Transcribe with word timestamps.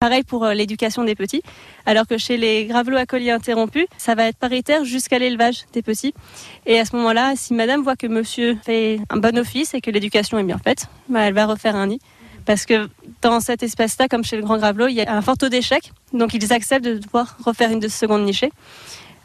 Pareil 0.00 0.22
pour 0.22 0.46
euh, 0.46 0.54
l'éducation 0.54 1.04
des 1.04 1.14
petits, 1.14 1.42
alors 1.84 2.06
que 2.06 2.16
chez 2.16 2.38
les 2.38 2.64
gravelots 2.64 2.96
à 2.96 3.04
collier 3.04 3.32
interrompus, 3.32 3.84
ça 3.98 4.14
va 4.14 4.28
être 4.28 4.38
paritaire 4.38 4.82
jusqu'à 4.82 5.18
l'élevage 5.18 5.66
des 5.74 5.82
petits. 5.82 6.14
Et 6.64 6.80
à 6.80 6.86
ce 6.86 6.96
moment-là, 6.96 7.34
si 7.36 7.52
madame 7.52 7.82
voit 7.82 7.96
que 7.96 8.06
monsieur 8.06 8.56
fait 8.64 8.98
un 9.10 9.18
bon 9.18 9.36
office 9.36 9.74
et 9.74 9.82
que 9.82 9.90
l'éducation 9.90 10.38
est 10.38 10.44
bien 10.44 10.56
faite, 10.56 10.86
bah, 11.10 11.24
elle 11.24 11.34
va 11.34 11.44
refaire 11.44 11.76
un 11.76 11.88
nid. 11.88 12.00
Parce 12.46 12.64
que 12.64 12.88
dans 13.20 13.40
cet 13.40 13.62
espace-là, 13.62 14.08
comme 14.08 14.24
chez 14.24 14.36
le 14.36 14.42
grand 14.42 14.56
gravelot, 14.56 14.88
il 14.88 14.94
y 14.94 15.02
a 15.02 15.14
un 15.14 15.20
fort 15.20 15.36
taux 15.36 15.50
d'échec. 15.50 15.92
Donc 16.14 16.32
ils 16.32 16.50
acceptent 16.50 16.86
de 16.86 16.96
devoir 16.96 17.36
refaire 17.44 17.70
une 17.70 17.86
seconde 17.86 18.24
nichée. 18.24 18.52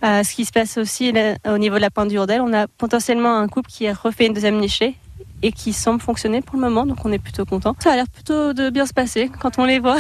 Euh, 0.04 0.23
ce 0.23 0.36
qui 0.36 0.44
se 0.44 0.52
passe 0.52 0.78
aussi 0.78 1.14
au 1.48 1.57
niveau 1.57 1.76
de 1.76 1.82
la 1.82 1.89
pointe 1.89 2.10
du 2.10 2.18
Hordel, 2.18 2.42
on 2.42 2.52
a 2.52 2.68
potentiellement 2.68 3.38
un 3.38 3.48
couple 3.48 3.70
qui 3.71 3.88
a 3.88 3.94
refait 3.94 4.26
une 4.26 4.34
deuxième 4.34 4.60
nichée 4.60 4.98
et 5.42 5.52
qui 5.52 5.74
semble 5.74 6.02
fonctionner 6.02 6.42
pour 6.42 6.56
le 6.56 6.62
moment, 6.62 6.86
donc 6.86 7.06
on 7.06 7.12
est 7.12 7.20
plutôt 7.20 7.46
content. 7.46 7.76
Ça 7.84 7.92
a 7.92 7.96
l'air 7.96 8.08
plutôt 8.08 8.54
de 8.54 8.70
bien 8.70 8.86
se 8.86 8.94
passer 8.94 9.30
quand 9.40 9.60
on 9.60 9.66
les 9.66 9.80
voit. 9.80 9.98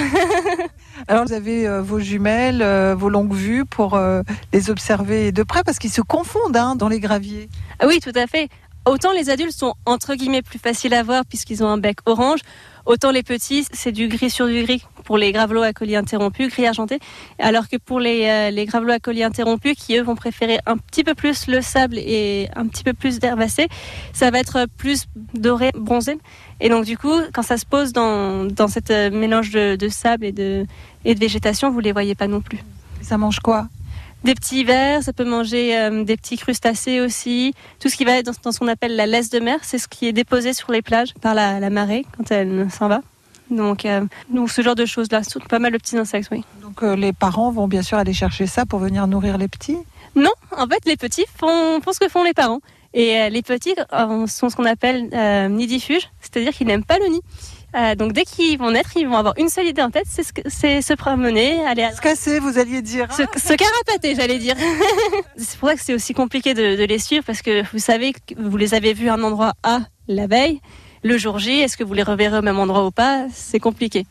Alors 1.07 1.25
vous 1.25 1.33
avez 1.33 1.67
euh, 1.67 1.81
vos 1.81 1.99
jumelles, 1.99 2.61
euh, 2.61 2.95
vos 2.95 3.09
longues 3.09 3.33
vues 3.33 3.65
pour 3.65 3.95
euh, 3.95 4.21
les 4.53 4.69
observer 4.69 5.31
de 5.31 5.43
près 5.43 5.63
parce 5.63 5.77
qu'ils 5.77 5.91
se 5.91 6.01
confondent 6.01 6.55
hein, 6.55 6.75
dans 6.75 6.87
les 6.87 6.99
graviers. 6.99 7.49
Ah 7.79 7.87
oui, 7.87 7.99
tout 7.99 8.13
à 8.15 8.27
fait. 8.27 8.49
Autant 8.85 9.13
les 9.13 9.31
adultes 9.31 9.57
sont 9.57 9.73
entre 9.87 10.13
guillemets 10.13 10.43
plus 10.43 10.59
faciles 10.59 10.93
à 10.93 11.01
voir 11.01 11.25
puisqu'ils 11.25 11.63
ont 11.63 11.67
un 11.67 11.77
bec 11.77 11.97
orange, 12.05 12.41
autant 12.85 13.09
les 13.09 13.23
petits 13.23 13.65
c'est 13.71 13.91
du 13.91 14.07
gris 14.07 14.29
sur 14.29 14.45
du 14.45 14.61
gris 14.61 14.83
pour 15.05 15.17
les 15.17 15.31
gravelots 15.31 15.63
à 15.63 15.73
collier 15.73 15.95
interrompus, 15.95 16.49
gris 16.49 16.67
argenté, 16.67 16.99
alors 17.39 17.67
que 17.67 17.77
pour 17.77 17.99
les, 17.99 18.25
euh, 18.27 18.51
les 18.51 18.65
gravelots 18.65 18.93
à 18.93 18.99
collier 18.99 19.23
interrompus 19.23 19.75
qui 19.75 19.97
eux 19.97 20.03
vont 20.03 20.15
préférer 20.15 20.59
un 20.67 20.77
petit 20.77 21.03
peu 21.03 21.15
plus 21.15 21.47
le 21.47 21.61
sable 21.61 21.97
et 21.97 22.47
un 22.55 22.67
petit 22.67 22.83
peu 22.83 22.93
plus 22.93 23.17
d'herbacées, 23.17 23.69
ça 24.13 24.29
va 24.29 24.39
être 24.39 24.67
plus 24.77 25.05
doré, 25.33 25.71
bronzé. 25.75 26.19
Et 26.59 26.69
donc 26.69 26.85
du 26.85 26.95
coup, 26.95 27.15
quand 27.33 27.41
ça 27.41 27.57
se 27.57 27.65
pose 27.65 27.91
dans, 27.91 28.45
dans 28.45 28.67
cette 28.67 28.91
euh, 28.91 29.09
mélange 29.09 29.49
de, 29.49 29.75
de 29.75 29.89
sable 29.89 30.25
et 30.25 30.31
de, 30.31 30.67
et 31.05 31.15
de 31.15 31.19
végétation, 31.19 31.71
vous 31.71 31.79
les 31.79 31.91
voyez 31.91 32.13
pas 32.13 32.27
non 32.27 32.41
plus. 32.41 32.59
Ça 33.01 33.17
mange 33.17 33.39
quoi? 33.39 33.67
Des 34.25 34.33
petits 34.33 34.63
vers, 34.63 35.03
ça 35.03 35.13
peut 35.13 35.23
manger 35.23 35.77
euh, 35.77 36.03
des 36.03 36.17
petits 36.17 36.35
crustacés 36.35 36.99
aussi. 36.99 37.53
Tout 37.79 37.89
ce 37.89 37.95
qui 37.95 38.05
va 38.05 38.13
être 38.13 38.25
dans, 38.25 38.31
dans 38.43 38.51
ce 38.51 38.57
qu'on 38.57 38.67
appelle 38.67 38.95
la 38.95 39.05
laisse 39.05 39.29
de 39.29 39.39
mer, 39.39 39.59
c'est 39.61 39.77
ce 39.77 39.87
qui 39.87 40.07
est 40.07 40.13
déposé 40.13 40.53
sur 40.53 40.71
les 40.71 40.81
plages 40.81 41.13
par 41.21 41.35
la, 41.35 41.59
la 41.59 41.69
marée 41.69 42.07
quand 42.17 42.31
elle 42.31 42.65
s'en 42.71 42.87
va. 42.87 43.01
Donc, 43.51 43.85
euh, 43.85 44.03
donc 44.31 44.49
ce 44.49 44.63
genre 44.63 44.73
de 44.73 44.87
choses-là, 44.87 45.21
pas 45.47 45.59
mal 45.59 45.73
de 45.73 45.77
petits 45.77 45.95
insectes, 45.95 46.29
oui. 46.31 46.43
Donc 46.63 46.81
euh, 46.81 46.95
les 46.95 47.13
parents 47.13 47.51
vont 47.51 47.67
bien 47.67 47.83
sûr 47.83 47.99
aller 47.99 48.13
chercher 48.13 48.47
ça 48.47 48.65
pour 48.65 48.79
venir 48.79 49.05
nourrir 49.05 49.37
les 49.37 49.47
petits? 49.47 49.77
Non, 50.15 50.33
en 50.57 50.65
fait, 50.65 50.83
les 50.87 50.97
petits 50.97 51.25
font, 51.37 51.79
font 51.81 51.93
ce 51.93 51.99
que 51.99 52.09
font 52.09 52.23
les 52.23 52.33
parents. 52.33 52.61
Et 52.95 53.29
les 53.29 53.41
petits 53.43 53.75
sont 54.27 54.49
ce 54.49 54.55
qu'on 54.55 54.63
appelle 54.63 55.09
nidifuges, 55.51 56.09
c'est-à-dire 56.21 56.53
qu'ils 56.53 56.65
n'aiment 56.65 56.85
pas 56.85 56.97
le 56.97 57.07
nid. 57.07 57.21
Euh, 57.75 57.95
donc 57.95 58.13
dès 58.13 58.23
qu'ils 58.23 58.57
vont 58.57 58.71
naître, 58.71 58.91
ils 58.95 59.07
vont 59.07 59.17
avoir 59.17 59.33
une 59.37 59.49
seule 59.49 59.67
idée 59.67 59.81
en 59.81 59.91
tête, 59.91 60.05
c'est 60.09 60.23
ce 60.23 60.31
que- 60.31 60.41
c'est 60.47 60.81
se 60.81 60.93
promener, 60.93 61.65
aller 61.65 61.83
à 61.83 61.91
Se 61.91 61.99
casser, 62.01 62.39
vous 62.39 62.57
alliez 62.57 62.81
dire. 62.81 63.11
se, 63.11 63.23
se 63.23 63.53
carapater, 63.53 64.15
j'allais 64.15 64.37
dire. 64.39 64.55
c'est 65.37 65.57
pour 65.59 65.69
ça 65.69 65.75
que 65.75 65.81
c'est 65.81 65.93
aussi 65.93 66.13
compliqué 66.13 66.53
de, 66.53 66.75
de 66.77 66.83
les 66.85 66.99
suivre 66.99 67.23
parce 67.25 67.41
que 67.41 67.63
vous 67.73 67.79
savez 67.79 68.13
que 68.13 68.33
vous 68.39 68.55
les 68.57 68.73
avez 68.73 68.93
vus 68.93 69.09
à 69.09 69.15
un 69.15 69.23
endroit 69.23 69.53
A 69.63 69.79
la 70.07 70.27
veille. 70.27 70.61
Le 71.03 71.17
jour 71.19 71.37
J, 71.37 71.51
est-ce 71.59 71.77
que 71.77 71.83
vous 71.83 71.93
les 71.93 72.01
reverrez 72.01 72.39
au 72.39 72.41
même 72.41 72.57
endroit 72.57 72.85
ou 72.85 72.91
pas? 72.91 73.27
C'est 73.31 73.59
compliqué. 73.59 74.05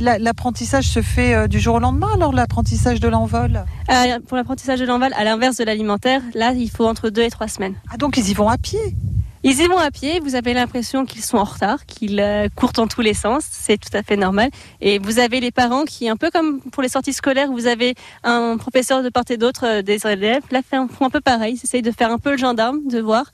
L'apprentissage 0.00 0.84
se 0.84 1.00
fait 1.02 1.34
euh, 1.34 1.46
du 1.48 1.60
jour 1.60 1.76
au 1.76 1.78
lendemain, 1.78 2.08
alors 2.14 2.32
l'apprentissage 2.32 3.00
de 3.00 3.08
l'envol? 3.08 3.64
Euh, 3.90 4.18
pour 4.26 4.36
l'apprentissage 4.36 4.80
de 4.80 4.84
l'envol, 4.84 5.12
à 5.16 5.24
l'inverse 5.24 5.56
de 5.56 5.64
l'alimentaire, 5.64 6.20
là, 6.34 6.52
il 6.52 6.70
faut 6.70 6.86
entre 6.86 7.08
deux 7.10 7.22
et 7.22 7.30
trois 7.30 7.48
semaines. 7.48 7.74
Ah 7.92 7.96
donc 7.96 8.16
ils 8.16 8.28
y 8.30 8.34
vont 8.34 8.48
à 8.48 8.58
pied? 8.58 8.80
Ils 9.42 9.60
y 9.60 9.66
vont 9.66 9.78
à 9.78 9.90
pied, 9.90 10.18
vous 10.20 10.34
avez 10.34 10.54
l'impression 10.54 11.04
qu'ils 11.04 11.22
sont 11.22 11.36
en 11.36 11.44
retard, 11.44 11.86
qu'ils 11.86 12.20
euh, 12.20 12.48
courent 12.54 12.72
dans 12.72 12.86
tous 12.86 13.02
les 13.02 13.14
sens, 13.14 13.44
c'est 13.50 13.78
tout 13.78 13.94
à 13.96 14.02
fait 14.02 14.16
normal. 14.16 14.50
Et 14.80 14.98
vous 14.98 15.18
avez 15.18 15.40
les 15.40 15.50
parents 15.50 15.84
qui, 15.84 16.08
un 16.08 16.16
peu 16.16 16.30
comme 16.30 16.60
pour 16.60 16.82
les 16.82 16.88
sorties 16.88 17.12
scolaires, 17.12 17.50
vous 17.52 17.66
avez 17.66 17.94
un 18.24 18.56
professeur 18.56 19.02
de 19.02 19.08
part 19.08 19.24
et 19.28 19.36
d'autre 19.36 19.66
euh, 19.66 19.82
des 19.82 20.06
élèves, 20.06 20.42
là 20.50 20.60
font 20.62 21.06
un 21.06 21.10
peu 21.10 21.20
pareil, 21.20 21.54
ils 21.54 21.64
essayent 21.64 21.82
de 21.82 21.92
faire 21.92 22.10
un 22.10 22.18
peu 22.18 22.32
le 22.32 22.38
gendarme, 22.38 22.80
de 22.88 23.00
voir. 23.00 23.30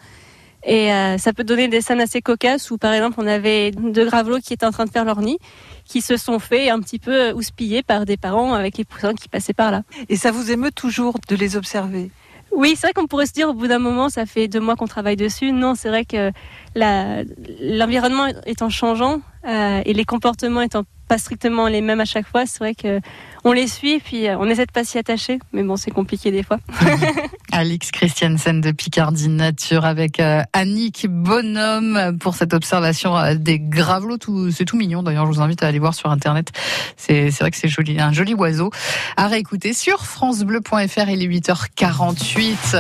Et 0.64 0.92
euh, 0.92 1.18
ça 1.18 1.32
peut 1.32 1.44
donner 1.44 1.68
des 1.68 1.80
scènes 1.80 2.00
assez 2.00 2.20
cocasses 2.20 2.70
où, 2.70 2.78
par 2.78 2.92
exemple, 2.92 3.16
on 3.18 3.26
avait 3.26 3.72
deux 3.72 4.04
gravelots 4.04 4.38
qui 4.38 4.52
étaient 4.52 4.66
en 4.66 4.70
train 4.70 4.84
de 4.84 4.90
faire 4.90 5.04
leur 5.04 5.20
nid, 5.20 5.38
qui 5.84 6.00
se 6.00 6.16
sont 6.16 6.38
fait 6.38 6.68
un 6.68 6.80
petit 6.80 6.98
peu 6.98 7.32
houspiller 7.32 7.82
par 7.82 8.04
des 8.04 8.16
parents 8.16 8.54
avec 8.54 8.78
les 8.78 8.84
poussins 8.84 9.14
qui 9.14 9.28
passaient 9.28 9.54
par 9.54 9.70
là. 9.70 9.82
Et 10.08 10.16
ça 10.16 10.30
vous 10.30 10.52
émeut 10.52 10.70
toujours 10.70 11.16
de 11.28 11.34
les 11.34 11.56
observer? 11.56 12.10
Oui, 12.54 12.74
c'est 12.76 12.86
vrai 12.86 12.92
qu'on 12.92 13.06
pourrait 13.06 13.26
se 13.26 13.32
dire 13.32 13.48
au 13.48 13.54
bout 13.54 13.66
d'un 13.66 13.78
moment, 13.78 14.10
ça 14.10 14.26
fait 14.26 14.46
deux 14.46 14.60
mois 14.60 14.76
qu'on 14.76 14.86
travaille 14.86 15.16
dessus. 15.16 15.52
Non, 15.52 15.74
c'est 15.74 15.88
vrai 15.88 16.04
que 16.04 16.30
l'environnement 16.74 18.26
étant 18.46 18.68
changeant 18.68 19.20
euh, 19.46 19.80
et 19.84 19.94
les 19.94 20.04
comportements 20.04 20.60
étant 20.60 20.84
pas 21.12 21.18
strictement 21.18 21.68
les 21.68 21.82
mêmes 21.82 22.00
à 22.00 22.06
chaque 22.06 22.26
fois, 22.26 22.46
c'est 22.46 22.60
vrai 22.60 22.74
que 22.74 22.98
on 23.44 23.52
les 23.52 23.66
suit 23.66 24.00
puis 24.02 24.28
euh, 24.28 24.38
on 24.38 24.46
essaie 24.46 24.64
de 24.64 24.72
pas 24.72 24.82
s'y 24.82 24.96
attacher, 24.96 25.40
mais 25.52 25.62
bon, 25.62 25.76
c'est 25.76 25.90
compliqué 25.90 26.30
des 26.30 26.42
fois. 26.42 26.56
Alix 27.52 27.90
Christiansen 27.90 28.62
de 28.62 28.70
Picardie 28.70 29.28
Nature 29.28 29.84
avec 29.84 30.20
euh, 30.20 30.40
Annick 30.54 31.06
Bonhomme 31.10 32.16
pour 32.18 32.34
cette 32.34 32.54
observation 32.54 33.14
euh, 33.14 33.34
des 33.34 33.58
gravelots. 33.58 34.16
C'est 34.52 34.64
tout 34.64 34.78
mignon 34.78 35.02
d'ailleurs, 35.02 35.26
je 35.26 35.32
vous 35.32 35.42
invite 35.42 35.62
à 35.62 35.66
aller 35.66 35.80
voir 35.80 35.92
sur 35.92 36.10
internet. 36.10 36.50
C'est 36.96 37.28
vrai 37.28 37.50
que 37.50 37.58
c'est 37.58 37.68
joli, 37.68 38.00
un 38.00 38.14
joli 38.14 38.32
oiseau 38.32 38.70
à 39.18 39.26
réécouter 39.26 39.74
sur 39.74 40.06
francebleu.fr. 40.06 41.10
Il 41.10 41.22
est 41.22 41.40
8h48. 41.40 42.74